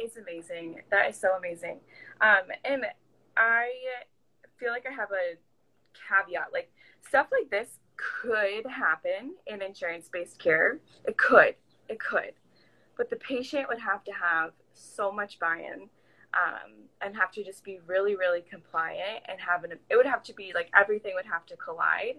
[0.00, 0.82] Is amazing.
[0.90, 1.78] That is so amazing.
[2.20, 2.84] Um, and
[3.36, 3.68] I
[4.58, 5.36] feel like I have a
[6.08, 6.52] caveat.
[6.52, 6.70] Like
[7.06, 10.78] stuff like this could happen in insurance-based care.
[11.04, 11.54] It could.
[11.88, 12.32] It could.
[12.96, 15.88] But the patient would have to have so much buy-in
[16.34, 19.72] um, and have to just be really, really compliant and have an.
[19.90, 22.16] It would have to be like everything would have to collide.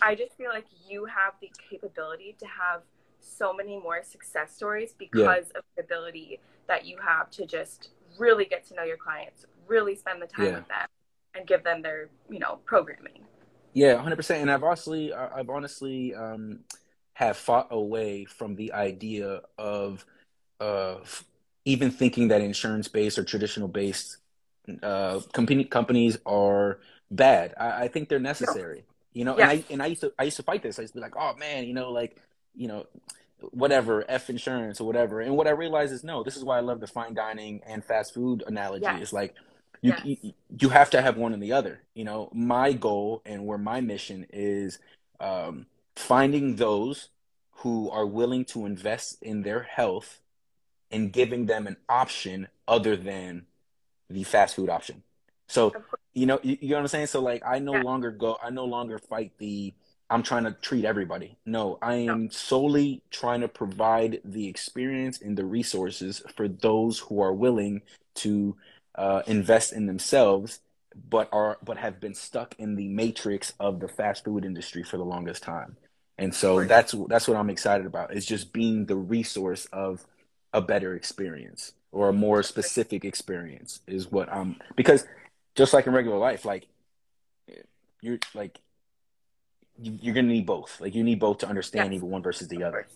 [0.00, 2.82] I just feel like you have the capability to have
[3.20, 8.44] so many more success stories because of the ability that you have to just really
[8.44, 10.54] get to know your clients, really spend the time Yeah.
[10.56, 10.88] with them,
[11.34, 13.24] and give them their, you know, programming.
[13.72, 14.42] Yeah, hundred percent.
[14.42, 16.60] And I've honestly, I've honestly um,
[17.14, 20.04] have fought away from the idea of
[20.60, 20.96] uh,
[21.64, 24.18] even thinking that insurance based or traditional based
[24.82, 26.78] uh, company companies are
[27.10, 27.54] bad.
[27.58, 28.78] I, I think they're necessary.
[28.78, 28.84] No.
[29.12, 30.78] You know, and I and I used to I used to fight this.
[30.78, 32.16] I used to be like, oh man, you know, like
[32.54, 32.86] you know,
[33.52, 35.20] whatever f insurance or whatever.
[35.20, 37.84] And what I realized is no, this is why I love the fine dining and
[37.84, 38.84] fast food analogy.
[38.84, 39.02] Yes.
[39.02, 39.34] It's like
[39.82, 40.00] you, yes.
[40.04, 41.80] you you have to have one and the other.
[41.94, 44.78] You know, my goal and where my mission is
[45.20, 47.08] um, finding those
[47.58, 50.20] who are willing to invest in their health
[50.90, 53.46] and giving them an option other than
[54.10, 55.02] the fast food option.
[55.48, 55.72] So,
[56.14, 57.06] you know, you, you, know what I'm saying?
[57.08, 57.82] So like I no yeah.
[57.82, 59.74] longer go I no longer fight the
[60.10, 61.36] I'm trying to treat everybody.
[61.46, 67.20] No, I am solely trying to provide the experience and the resources for those who
[67.20, 67.82] are willing
[68.16, 68.56] to
[68.94, 70.60] uh, invest in themselves
[71.10, 74.96] but are but have been stuck in the matrix of the fast food industry for
[74.96, 75.76] the longest time.
[76.18, 76.68] And so right.
[76.68, 78.14] that's that's what I'm excited about.
[78.14, 80.06] Is just being the resource of
[80.52, 85.04] a better experience or a more specific experience is what I'm because
[85.56, 86.66] just like in regular life, like
[88.00, 88.60] you're like
[89.80, 90.80] you, are gonna need both.
[90.80, 91.98] Like you need both to understand yes.
[91.98, 92.86] even one versus the other.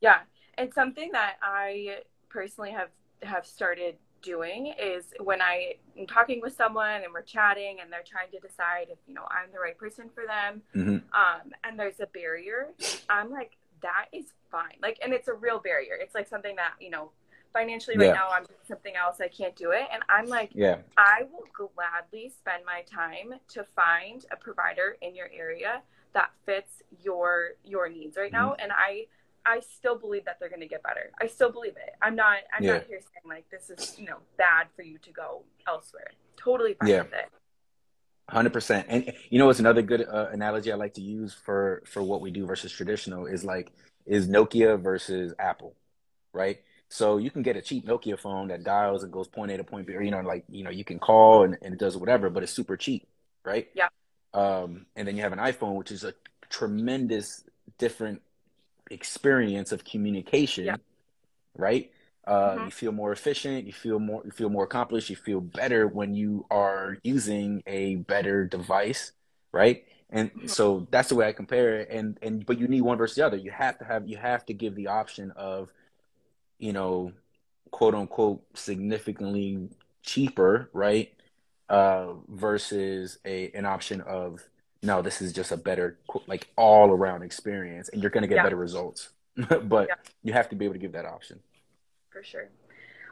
[0.00, 0.20] Yeah,
[0.58, 2.88] it's something that I personally have
[3.22, 8.04] have started doing is when I am talking with someone and we're chatting and they're
[8.06, 10.96] trying to decide if you know I'm the right person for them, mm-hmm.
[11.14, 12.68] um, and there's a barrier,
[13.08, 14.76] I'm like that is fine.
[14.82, 15.96] Like, and it's a real barrier.
[16.00, 17.10] It's like something that you know
[17.52, 18.12] financially right yeah.
[18.12, 21.46] now I'm doing something else I can't do it and I'm like yeah I will
[21.52, 25.82] gladly spend my time to find a provider in your area
[26.12, 28.62] that fits your your needs right now mm-hmm.
[28.62, 29.06] and I
[29.46, 31.12] I still believe that they're going to get better.
[31.20, 31.94] I still believe it.
[32.02, 32.38] I'm not.
[32.54, 32.72] I'm yeah.
[32.74, 36.10] not here saying like this is you know bad for you to go elsewhere.
[36.36, 37.02] Totally fine yeah.
[37.02, 37.30] with it.
[38.28, 38.86] Hundred percent.
[38.88, 42.20] And you know it's another good uh, analogy I like to use for for what
[42.20, 43.72] we do versus traditional is like
[44.04, 45.76] is Nokia versus Apple,
[46.32, 46.58] right?
[46.96, 49.64] So you can get a cheap Nokia phone that dials and goes point A to
[49.64, 51.94] point B, or you know, like you know, you can call and, and it does
[51.94, 53.06] whatever, but it's super cheap,
[53.44, 53.68] right?
[53.74, 53.88] Yeah.
[54.32, 56.14] Um, and then you have an iPhone, which is a
[56.48, 57.44] tremendous
[57.76, 58.22] different
[58.90, 60.76] experience of communication, yeah.
[61.54, 61.92] right?
[62.26, 62.64] Uh, mm-hmm.
[62.64, 63.66] You feel more efficient.
[63.66, 64.22] You feel more.
[64.24, 65.10] You feel more accomplished.
[65.10, 69.12] You feel better when you are using a better device,
[69.52, 69.84] right?
[70.08, 70.46] And mm-hmm.
[70.46, 71.90] so that's the way I compare it.
[71.90, 73.36] And and but you need one versus the other.
[73.36, 74.08] You have to have.
[74.08, 75.70] You have to give the option of,
[76.58, 77.12] you know,
[77.70, 79.68] quote unquote, significantly
[80.02, 81.12] cheaper, right?
[81.68, 84.40] Uh, versus a an option of
[84.82, 88.36] no, this is just a better like all around experience, and you're going to get
[88.36, 88.42] yeah.
[88.44, 89.10] better results.
[89.64, 89.94] but yeah.
[90.22, 91.38] you have to be able to give that option.
[92.10, 92.48] For sure.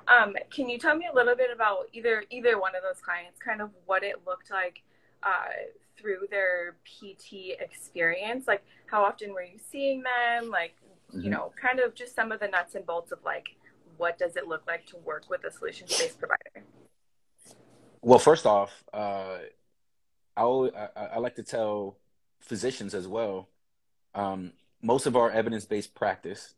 [0.08, 3.38] Um, can you tell me a little bit about either either one of those clients,
[3.38, 4.82] kind of what it looked like
[5.22, 5.52] uh,
[5.98, 8.46] through their PT experience?
[8.46, 10.50] Like, how often were you seeing them?
[10.50, 10.74] Like.
[11.16, 13.56] You know, kind of just some of the nuts and bolts of like,
[13.96, 16.66] what does it look like to work with a solutions based provider?
[18.02, 19.38] Well, first off, uh,
[20.36, 21.96] I, always, I, I like to tell
[22.40, 23.48] physicians as well.
[24.14, 26.54] Um, most of our evidence based practice,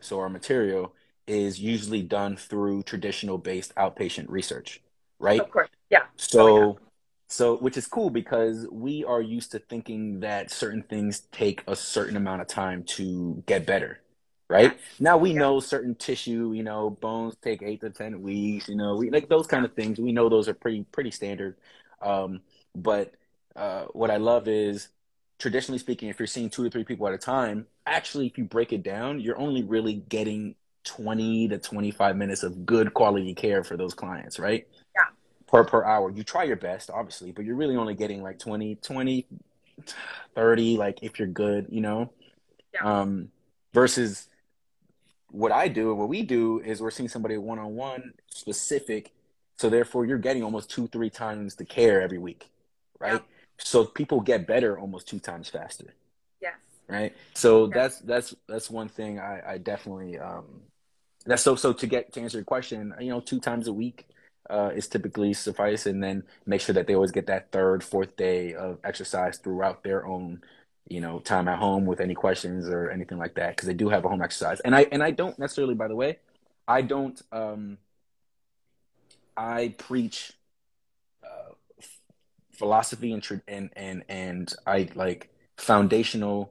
[0.00, 0.94] so our material,
[1.26, 4.82] is usually done through traditional based outpatient research,
[5.18, 5.40] right?
[5.40, 6.04] Of course, yeah.
[6.16, 6.87] So, oh, yeah.
[7.28, 11.76] So which is cool because we are used to thinking that certain things take a
[11.76, 14.00] certain amount of time to get better,
[14.48, 14.78] right?
[14.98, 15.38] Now we yeah.
[15.38, 19.28] know certain tissue, you know, bones take eight to ten weeks, you know, we like
[19.28, 19.98] those kind of things.
[20.00, 21.56] We know those are pretty pretty standard.
[22.00, 22.40] Um,
[22.74, 23.14] but
[23.56, 24.88] uh, what I love is
[25.38, 28.44] traditionally speaking, if you're seeing two or three people at a time, actually, if you
[28.44, 33.62] break it down, you're only really getting 20 to 25 minutes of good quality care
[33.64, 34.66] for those clients, right?
[35.48, 36.10] Per per hour.
[36.10, 39.26] You try your best, obviously, but you're really only getting like 20, 20,
[40.34, 42.10] 30, like if you're good, you know?
[42.74, 43.00] Yeah.
[43.00, 43.30] Um,
[43.72, 44.28] versus
[45.30, 49.12] what I do and what we do is we're seeing somebody one on one specific.
[49.56, 52.50] So therefore you're getting almost two, three times the care every week
[52.98, 53.12] right?
[53.14, 53.18] Yeah.
[53.58, 55.94] So people get better almost two times faster.
[56.40, 56.54] Yes.
[56.88, 57.14] Right.
[57.34, 57.74] So yes.
[57.74, 60.44] that's that's that's one thing I, I definitely um
[61.26, 64.06] that's so so to get to answer your question, you know, two times a week
[64.50, 68.16] uh, is typically suffice, and then make sure that they always get that third, fourth
[68.16, 70.42] day of exercise throughout their own,
[70.88, 73.88] you know, time at home with any questions or anything like that, because they do
[73.88, 74.60] have a home exercise.
[74.60, 76.18] And I and I don't necessarily, by the way,
[76.66, 77.20] I don't.
[77.32, 77.78] um
[79.38, 80.32] I preach
[81.22, 81.52] uh,
[82.50, 86.50] philosophy and and and and I like foundational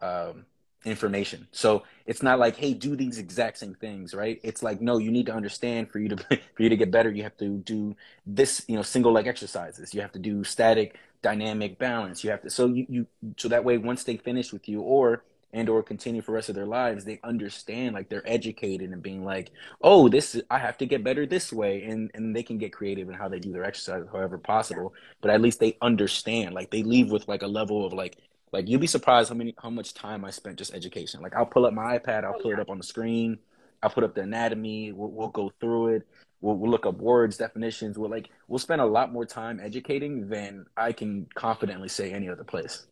[0.00, 0.46] um,
[0.84, 1.46] information.
[1.52, 4.40] So it's not like, hey, do these exact same things, right?
[4.42, 6.16] It's like, no, you need to understand for you to
[6.54, 7.10] for you to get better.
[7.10, 9.94] You have to do this, you know, single leg exercises.
[9.94, 12.24] You have to do static, dynamic balance.
[12.24, 15.22] You have to so you, you so that way once they finish with you, or
[15.52, 19.02] and or continue for the rest of their lives they understand like they're educated and
[19.02, 19.50] being like
[19.82, 23.08] oh this i have to get better this way and and they can get creative
[23.08, 26.82] in how they do their exercise however possible but at least they understand like they
[26.82, 28.16] leave with like a level of like
[28.52, 31.46] like you'll be surprised how many how much time i spent just education like i'll
[31.46, 32.58] pull up my ipad i'll oh, pull yeah.
[32.58, 33.38] it up on the screen
[33.82, 36.06] i'll put up the anatomy we'll, we'll go through it
[36.40, 40.28] we'll, we'll look up words definitions we'll like we'll spend a lot more time educating
[40.28, 42.86] than i can confidently say any other place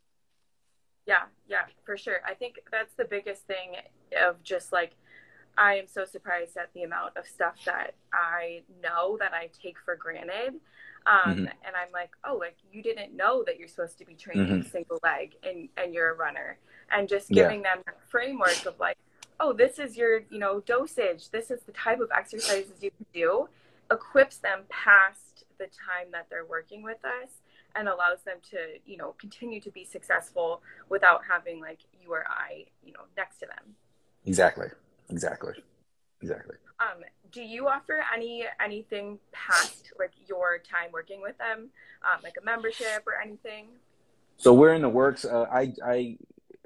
[1.11, 2.21] yeah, yeah, for sure.
[2.25, 3.75] I think that's the biggest thing
[4.25, 4.93] of just like
[5.59, 9.77] I am so surprised at the amount of stuff that I know that I take
[9.85, 10.61] for granted.
[11.07, 11.39] Um, mm-hmm.
[11.41, 14.69] and I'm like, oh, like you didn't know that you're supposed to be training mm-hmm.
[14.69, 16.59] single leg and, and you're a runner
[16.91, 17.77] and just giving yeah.
[17.77, 18.99] them framework of like,
[19.41, 21.31] oh, this is your, you know, dosage.
[21.31, 23.49] This is the type of exercises you can do
[23.91, 27.31] equips them past the time that they're working with us
[27.75, 32.25] and allows them to you know continue to be successful without having like you or
[32.29, 33.75] i you know next to them
[34.27, 34.67] exactly
[35.09, 35.53] exactly
[36.23, 37.03] exactly um
[37.33, 41.69] do you offer any anything past like your time working with them
[42.03, 43.69] um, like a membership or anything
[44.37, 46.17] so we're in the works uh, i i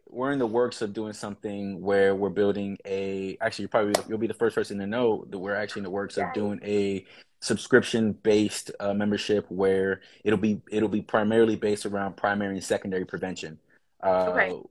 [0.09, 4.17] we're in the works of doing something where we're building a actually you probably you'll
[4.17, 7.05] be the first person to know that we're actually in the works of doing a
[7.45, 13.05] subscription based uh, membership where it'll be it'll be primarily based around primary and secondary
[13.05, 13.59] prevention.
[14.03, 14.63] Uh, okay.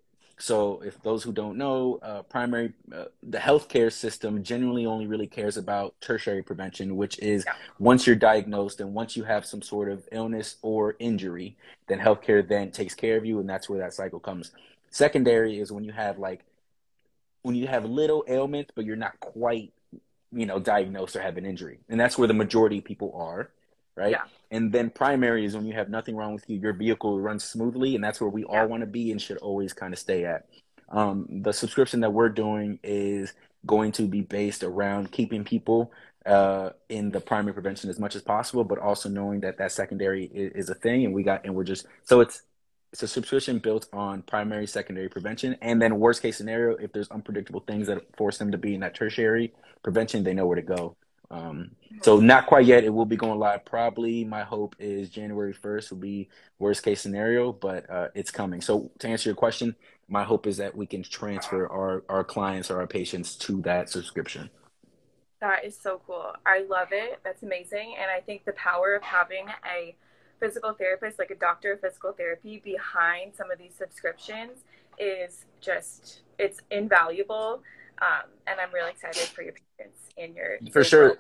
[0.44, 5.26] So, if those who don't know, uh, primary uh, the healthcare system generally only really
[5.26, 7.54] cares about tertiary prevention, which is yeah.
[7.80, 11.56] once you're diagnosed and once you have some sort of illness or injury,
[11.88, 14.52] then healthcare then takes care of you, and that's where that cycle comes.
[14.90, 16.42] Secondary is when you have like
[17.44, 19.72] when you have little ailments, but you're not quite
[20.34, 21.80] you know, diagnosed or have an injury.
[21.88, 23.50] And that's where the majority of people are,
[23.96, 24.12] right?
[24.12, 24.24] Yeah.
[24.52, 27.96] And then primary is when you have nothing wrong with you, your vehicle runs smoothly,
[27.96, 28.62] and that's where we yeah.
[28.62, 30.46] all want to be and should always kind of stay at.
[30.90, 33.34] Um, the subscription that we're doing is
[33.66, 35.92] going to be based around keeping people
[36.26, 40.26] uh, in the primary prevention as much as possible, but also knowing that that secondary
[40.26, 42.44] is, is a thing, and we got and we're just so it's
[42.92, 47.10] it's a subscription built on primary, secondary prevention, and then worst case scenario, if there's
[47.10, 49.52] unpredictable things that force them to be in that tertiary
[49.84, 50.96] prevention, they know where to go.
[51.34, 52.84] Um, so not quite yet.
[52.84, 53.66] It will be going live.
[53.66, 58.62] Probably my hope is January first will be worst case scenario, but uh, it's coming.
[58.62, 59.76] So to answer your question,
[60.08, 63.90] my hope is that we can transfer our our clients or our patients to that
[63.90, 64.50] subscription.
[65.42, 66.34] That is so cool.
[66.46, 67.20] I love it.
[67.24, 69.96] That's amazing, and I think the power of having a
[70.40, 74.64] physical therapist, like a doctor of physical therapy, behind some of these subscriptions
[75.00, 77.64] is just it's invaluable.
[78.02, 81.18] Um, and I'm really excited for your patients and your for sure.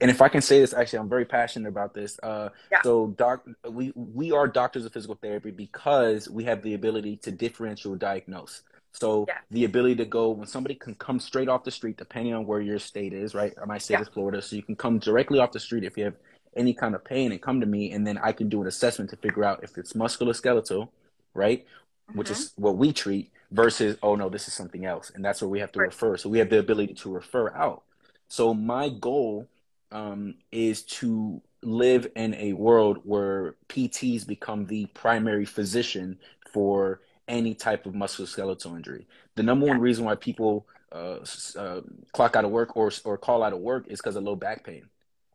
[0.00, 2.16] And if I can say this, actually, I'm very passionate about this.
[2.22, 2.80] Uh, yeah.
[2.82, 7.32] So, doc, we we are doctors of physical therapy because we have the ability to
[7.32, 8.62] differential diagnose.
[8.92, 9.38] So yeah.
[9.50, 12.60] the ability to go when somebody can come straight off the street, depending on where
[12.60, 13.52] your state is, right?
[13.66, 14.00] My state yeah.
[14.02, 16.16] is Florida, so you can come directly off the street if you have
[16.56, 19.10] any kind of pain and come to me, and then I can do an assessment
[19.10, 20.88] to figure out if it's musculoskeletal,
[21.34, 21.64] right?
[21.64, 22.18] Mm-hmm.
[22.18, 25.10] Which is what we treat, versus, oh no, this is something else.
[25.14, 25.86] And that's where we have to right.
[25.86, 26.16] refer.
[26.16, 27.82] So we have the ability to refer out.
[28.28, 29.48] So my goal
[29.92, 36.18] um, is to live in a world where PTs become the primary physician
[36.52, 39.06] for any type of musculoskeletal injury.
[39.36, 39.72] The number yeah.
[39.72, 41.18] one reason why people uh,
[41.56, 41.80] uh,
[42.12, 44.64] clock out of work or or call out of work is because of low back
[44.64, 44.86] pain,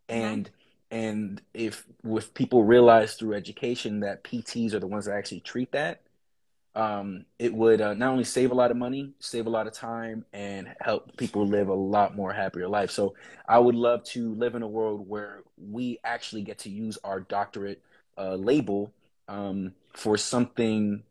[0.09, 0.21] mm-hmm.
[0.21, 0.49] and
[0.91, 5.71] and if with people realize through education that PTs are the ones that actually treat
[5.71, 6.01] that,
[6.75, 9.73] um, it would uh, not only save a lot of money, save a lot of
[9.73, 12.91] time, and help people live a lot more happier life.
[12.91, 13.15] So
[13.47, 17.21] I would love to live in a world where we actually get to use our
[17.21, 17.81] doctorate
[18.17, 18.93] uh, label
[19.27, 21.03] um, for something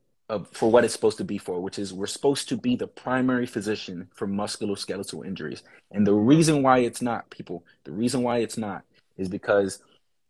[0.53, 3.46] for what it's supposed to be for, which is we're supposed to be the primary
[3.46, 5.62] physician for musculoskeletal injuries.
[5.90, 8.85] And the reason why it's not, people, the reason why it's not
[9.16, 9.81] is because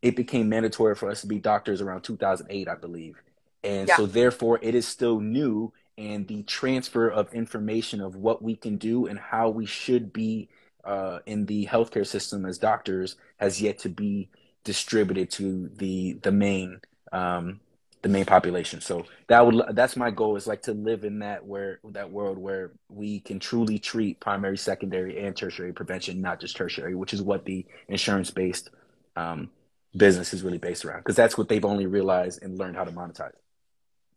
[0.02, 3.16] it became mandatory for us to be doctors around 2008, I believe.
[3.64, 3.96] And yeah.
[3.96, 8.76] so, therefore, it is still new, and the transfer of information of what we can
[8.76, 10.48] do and how we should be
[10.84, 14.28] uh, in the healthcare system as doctors has yet to be
[14.64, 16.80] distributed to the the main
[17.12, 17.60] um,
[18.02, 18.80] the main population.
[18.80, 22.38] So that would that's my goal is like to live in that where that world
[22.38, 27.22] where we can truly treat primary, secondary, and tertiary prevention, not just tertiary, which is
[27.22, 28.70] what the insurance based
[29.16, 29.50] um,
[29.96, 32.92] business is really based around because that's what they've only realized and learned how to
[32.92, 33.32] monetize.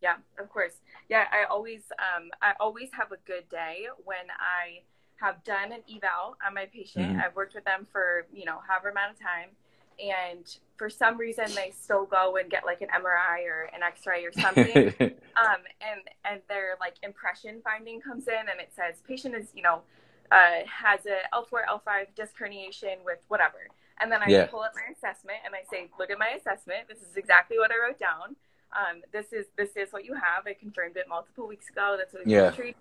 [0.00, 0.74] Yeah, of course.
[1.08, 4.82] Yeah, I always um, I always have a good day when I
[5.16, 7.12] have done an eval on my patient.
[7.12, 7.20] Mm-hmm.
[7.20, 9.50] I've worked with them for you know however amount of time
[9.98, 14.24] and for some reason they still go and get like an MRI or an X-ray
[14.24, 19.34] or something, um, and and their like impression finding comes in and it says patient
[19.34, 19.82] is you know
[20.30, 23.68] uh, has a L4 L5 disc herniation with whatever,
[24.00, 24.46] and then I yeah.
[24.46, 26.88] pull up my assessment and I say, look at my assessment.
[26.88, 28.36] This is exactly what I wrote down.
[28.72, 30.46] Um, this is this is what you have.
[30.46, 31.96] I confirmed it multiple weeks ago.
[31.98, 32.50] That's what yeah.
[32.50, 32.76] treated.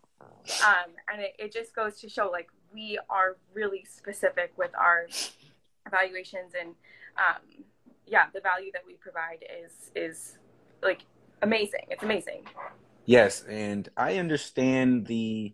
[0.66, 5.08] Um, and it, it just goes to show like we are really specific with our
[5.86, 6.70] evaluations and
[7.18, 7.66] um,
[8.06, 10.38] yeah, the value that we provide is is
[10.82, 11.02] like
[11.42, 11.86] amazing.
[11.90, 12.44] It's amazing.
[13.06, 15.54] Yes, and I understand the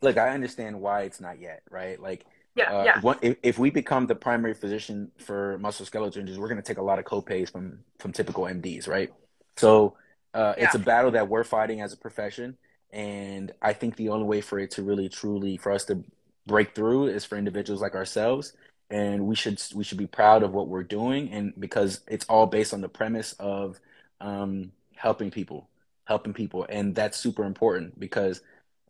[0.00, 2.00] like I understand why it's not yet right.
[2.00, 2.26] Like,
[2.56, 3.14] yeah, uh, yeah.
[3.22, 6.82] if, if we become the primary physician for musculoskeletal injuries, we're going to take a
[6.82, 9.12] lot of copays from from typical MDs, right?
[9.56, 9.96] So
[10.34, 10.64] uh, yeah.
[10.64, 12.56] it's a battle that we're fighting as a profession,
[12.90, 16.04] and I think the only way for it to really, truly, for us to
[16.46, 18.52] break through is for individuals like ourselves
[18.92, 22.46] and we should we should be proud of what we're doing and because it's all
[22.46, 23.80] based on the premise of
[24.20, 25.68] um, helping people
[26.04, 28.42] helping people and that's super important because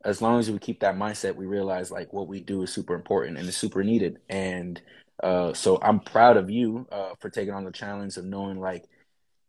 [0.04, 2.94] as long as we keep that mindset we realize like what we do is super
[2.94, 4.82] important and it's super needed and
[5.22, 8.84] uh, so i'm proud of you uh, for taking on the challenge of knowing like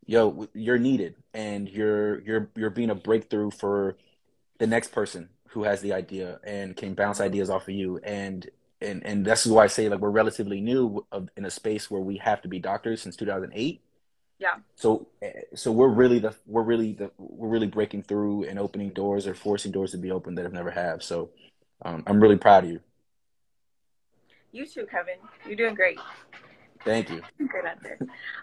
[0.06, 3.98] yo you're needed and you're you're you're being a breakthrough for
[4.60, 8.50] the next person who has the idea and can bounce ideas off of you and
[8.82, 11.06] and and this is why I say like we're relatively new
[11.38, 13.82] in a space where we have to be doctors since 2008.
[14.40, 14.56] Yeah.
[14.76, 15.08] So
[15.56, 19.34] so we're really the we're really the we're really breaking through and opening doors or
[19.34, 21.02] forcing doors to be open that have never have.
[21.02, 21.30] So
[21.84, 22.82] um, I'm really proud of you.
[24.52, 25.16] You too, Kevin.
[25.48, 26.00] You're doing great.
[26.84, 27.22] Thank you.
[27.38, 27.98] Good answer.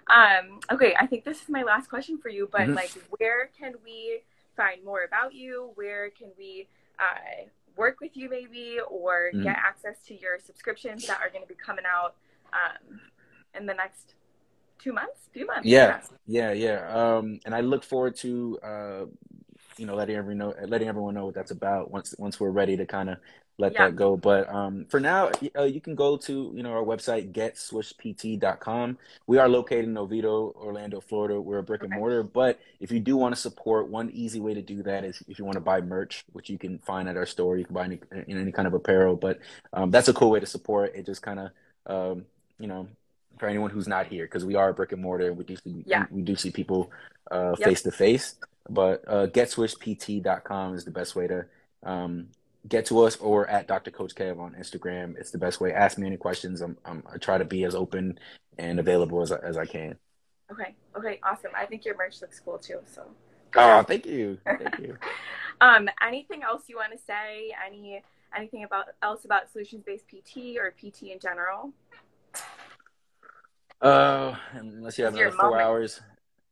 [0.06, 2.74] Um, okay, I think this is my last question for you, but mm-hmm.
[2.74, 4.20] like, where can we
[4.56, 5.70] find more about you?
[5.74, 7.44] Where can we uh,
[7.76, 9.42] work with you maybe or mm-hmm.
[9.42, 12.14] get access to your subscriptions that are going to be coming out
[12.52, 13.00] um,
[13.54, 14.14] in the next
[14.82, 15.66] two months, few months.
[15.66, 16.88] Yeah, yeah, yeah.
[16.88, 19.04] Um, and I look forward to uh,
[19.76, 22.76] you know letting everyone know, letting everyone know what that's about once once we're ready
[22.76, 23.18] to kind of
[23.60, 23.86] let yeah.
[23.86, 24.16] that go.
[24.16, 28.98] But um, for now, uh, you can go to you know our website getswishpt.com.
[29.26, 31.40] We are located in Oviedo, Orlando, Florida.
[31.40, 31.90] We're a brick okay.
[31.90, 35.04] and mortar, but if you do want to support, one easy way to do that
[35.04, 37.58] is if you want to buy merch, which you can find at our store.
[37.58, 39.38] You can buy any, in any kind of apparel, but
[39.72, 40.92] um, that's a cool way to support.
[40.94, 41.50] It just kind of
[41.86, 42.24] um,
[42.58, 42.88] you know
[43.38, 45.32] for anyone who's not here because we are a brick and mortar.
[45.32, 46.06] We do see, yeah.
[46.10, 46.90] we, we do see people
[47.58, 48.34] face to face.
[48.68, 51.46] But uh, getswishpt.com is the best way to
[51.82, 52.28] um,
[52.68, 53.90] get to us or at Dr.
[53.90, 55.18] Coach Kev on Instagram.
[55.18, 55.72] It's the best way.
[55.72, 56.60] Ask me any questions.
[56.60, 58.18] I'm, I'm i try to be as open
[58.58, 59.96] and available as, as I can.
[60.52, 60.74] Okay.
[60.96, 61.20] Okay.
[61.22, 61.52] Awesome.
[61.56, 62.80] I think your merch looks cool too.
[62.86, 63.02] So.
[63.56, 64.38] Oh, thank you.
[64.44, 64.96] Thank you.
[65.60, 67.52] um, anything else you want to say?
[67.66, 68.02] Any
[68.36, 71.72] anything about else about solutions based PT or PT in general?
[73.80, 75.62] Uh, unless you have another four moment.
[75.62, 76.00] hours.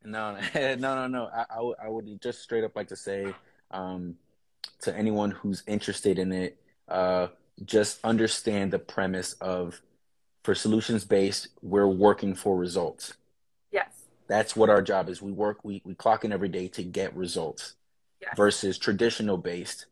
[0.04, 1.26] No, no, no, no.
[1.26, 3.34] I, I, I would just straight up like to say,
[3.70, 4.14] um,
[4.80, 7.28] to anyone who's interested in it, uh,
[7.64, 9.80] just understand the premise of
[10.44, 13.14] for solutions based, we're working for results.
[13.70, 13.90] Yes.
[14.28, 15.20] That's what our job is.
[15.20, 17.74] We work, we, we clock in every day to get results.
[18.20, 18.34] Yes.
[18.36, 19.86] Versus traditional based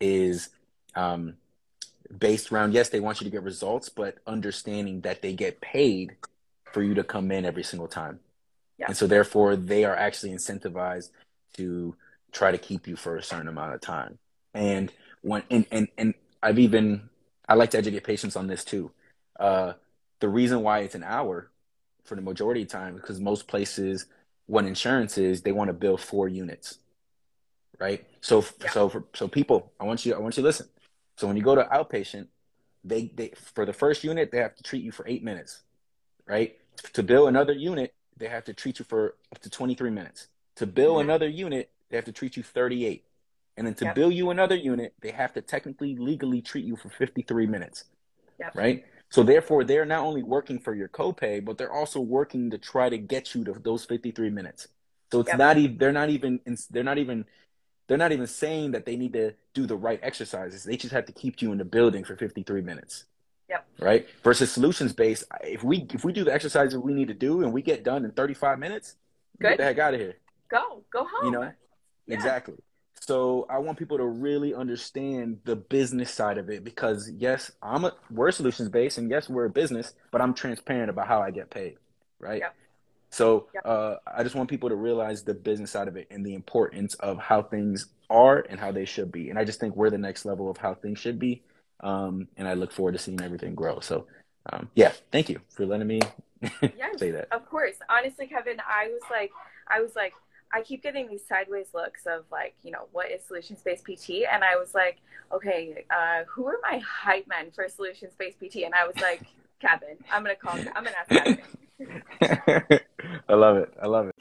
[0.00, 0.48] is
[0.94, 1.34] um,
[2.16, 6.16] based around, yes, they want you to get results, but understanding that they get paid
[6.72, 8.20] for you to come in every single time.
[8.78, 8.86] Yeah.
[8.88, 11.10] And so therefore they are actually incentivized
[11.54, 11.96] to
[12.32, 14.18] try to keep you for a certain amount of time.
[14.54, 17.08] And when and and, and I've even
[17.48, 18.90] I like to educate patients on this too.
[19.38, 19.74] Uh,
[20.20, 21.50] the reason why it's an hour
[22.04, 24.06] for the majority of time because most places
[24.46, 26.78] what insurance is they want to bill four units
[27.78, 28.70] right so yeah.
[28.70, 30.66] so for, so people i want you i want you to listen
[31.16, 32.26] so when you go to outpatient
[32.82, 35.60] they they for the first unit they have to treat you for eight minutes
[36.26, 36.56] right
[36.94, 40.66] to bill another unit they have to treat you for up to 23 minutes to
[40.66, 41.10] bill mm-hmm.
[41.10, 43.04] another unit they have to treat you 38
[43.58, 43.94] and then to yep.
[43.94, 47.84] bill you another unit, they have to technically legally treat you for 53 minutes.
[48.38, 48.54] Yep.
[48.54, 48.84] Right?
[49.10, 52.88] So therefore, they're not only working for your copay, but they're also working to try
[52.88, 54.68] to get you to those 53 minutes.
[55.10, 55.38] So it's yep.
[55.38, 56.40] not even they're not even
[56.70, 57.24] they're not even
[57.88, 60.62] they're not even saying that they need to do the right exercises.
[60.62, 63.04] They just have to keep you in the building for 53 minutes.
[63.48, 63.66] Yep.
[63.80, 64.06] Right?
[64.22, 67.52] Versus solutions based, if we if we do the exercises we need to do and
[67.52, 68.94] we get done in 35 minutes,
[69.40, 69.48] Good.
[69.48, 70.16] get the heck out of here.
[70.48, 70.84] Go.
[70.92, 71.24] Go home.
[71.24, 71.42] You know?
[72.06, 72.14] Yeah.
[72.14, 72.56] Exactly.
[73.00, 77.84] So I want people to really understand the business side of it because yes, I'm
[77.84, 81.30] a we're solutions based and yes, we're a business, but I'm transparent about how I
[81.30, 81.76] get paid,
[82.18, 82.40] right?
[82.40, 82.54] Yep.
[83.10, 83.62] So yep.
[83.64, 86.94] Uh, I just want people to realize the business side of it and the importance
[86.94, 89.30] of how things are and how they should be.
[89.30, 91.42] And I just think we're the next level of how things should be.
[91.80, 93.80] Um, and I look forward to seeing everything grow.
[93.80, 94.06] So
[94.52, 96.00] um, yeah, thank you for letting me
[96.62, 97.28] yes, say that.
[97.32, 97.76] Of course.
[97.88, 99.30] Honestly, Kevin, I was like,
[99.68, 100.14] I was like,
[100.52, 104.24] I keep getting these sideways looks of like, you know, what is solutions based PT?
[104.30, 104.98] And I was like,
[105.32, 108.64] okay, uh, who are my hype men for solutions based PT?
[108.64, 109.22] And I was like,
[109.60, 109.96] Kevin.
[110.10, 110.54] I'm gonna call.
[110.74, 111.38] I'm gonna ask Kevin.
[113.28, 113.74] I love it.
[113.82, 114.14] I love it.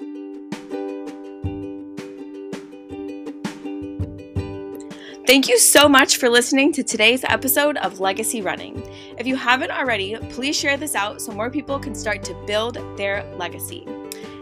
[5.28, 8.82] Thank you so much for listening to today's episode of Legacy Running.
[9.20, 12.78] If you haven't already, please share this out so more people can start to build
[12.98, 13.86] their legacy.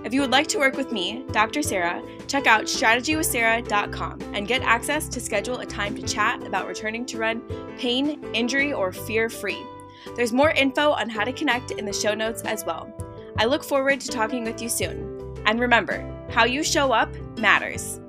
[0.05, 1.63] If you would like to work with me, Dr.
[1.63, 7.07] Sarah, check out strategywithsarah.com and get access to schedule a time to chat about returning
[7.07, 7.41] to run
[7.79, 9.65] pain, injury, or fear free.
[10.15, 12.93] There's more info on how to connect in the show notes as well.
[13.39, 15.33] I look forward to talking with you soon.
[15.47, 17.99] And remember, how you show up matters.